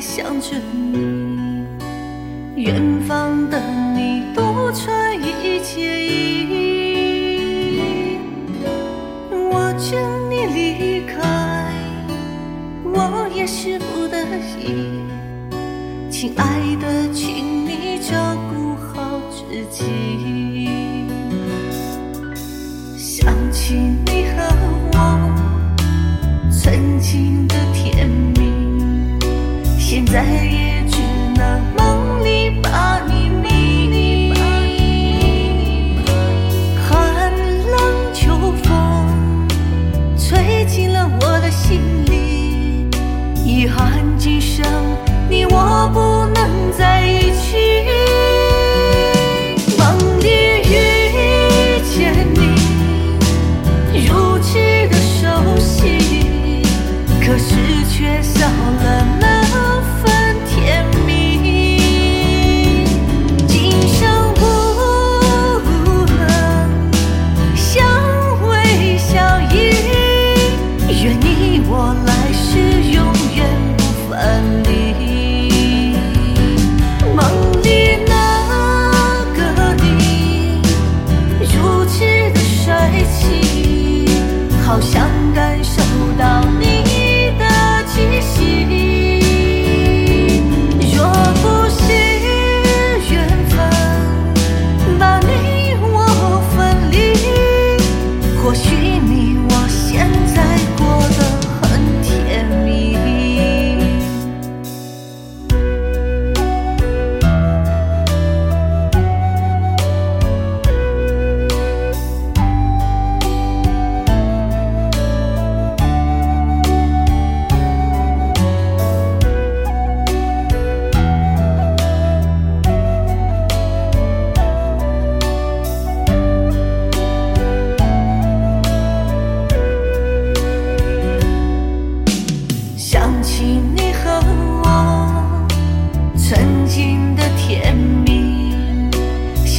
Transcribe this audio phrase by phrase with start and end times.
[0.00, 1.66] 想着你，
[2.56, 3.60] 远方的
[3.94, 6.48] 你多穿一件衣。
[9.30, 10.00] 我劝
[10.30, 11.20] 你离开，
[12.82, 14.24] 我也是不得
[14.58, 15.04] 已。
[16.10, 18.16] 亲爱的，请你照
[18.50, 20.66] 顾好自己。
[22.96, 23.74] 想起
[24.06, 24.48] 你和
[24.94, 24.98] 我
[26.50, 27.39] 曾经。
[30.12, 30.59] 在
[84.70, 85.82] 好想感受
[86.16, 86.49] 到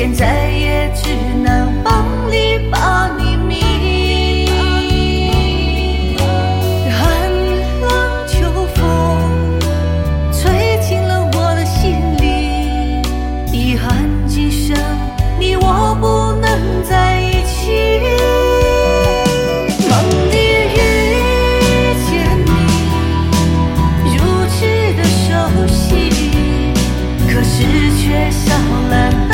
[0.00, 1.10] 现在也只
[1.42, 4.46] 能梦里把你迷
[6.90, 7.30] 寒
[7.82, 9.60] 冷秋风
[10.32, 13.02] 吹进了我的心里
[13.52, 14.74] 遗憾今生
[15.38, 18.00] 你我不能在一起。
[19.86, 19.92] 梦
[20.30, 20.34] 里
[20.72, 20.80] 遇
[22.08, 22.10] 见
[24.06, 24.64] 你如此
[24.96, 26.72] 的熟悉
[27.28, 27.66] 可是
[27.98, 28.54] 却少
[28.88, 29.29] 了。